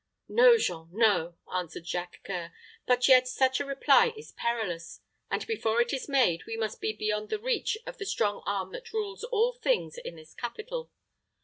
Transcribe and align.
"No, 0.27 0.57
Jean, 0.57 0.89
no," 0.93 1.35
answered 1.53 1.85
Jacques 1.85 2.23
C[oe]ur; 2.25 2.51
"but 2.87 3.07
yet 3.07 3.27
such 3.27 3.59
a 3.59 3.65
reply 3.65 4.13
is 4.17 4.31
perilous; 4.31 5.01
and 5.29 5.45
before 5.45 5.79
it 5.79 5.93
is 5.93 6.09
made, 6.09 6.43
we 6.47 6.57
must 6.57 6.81
be 6.81 6.91
beyond 6.91 7.29
the 7.29 7.37
reach 7.37 7.77
of 7.85 7.99
the 7.99 8.05
strong 8.07 8.41
arm 8.47 8.71
that 8.71 8.93
rules 8.93 9.23
all 9.25 9.53
things 9.53 9.99
in 9.99 10.15
this 10.15 10.33
capital. 10.33 10.89